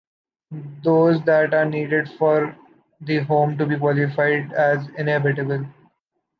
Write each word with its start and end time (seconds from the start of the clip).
Those 0.83 1.23
that 1.25 1.53
are 1.53 1.65
needed 1.65 2.09
for 2.17 2.55
the 3.01 3.19
home 3.19 3.55
to 3.59 3.67
be 3.67 3.77
qualified 3.77 4.51
as 4.51 4.87
inhabitable. 4.97 5.67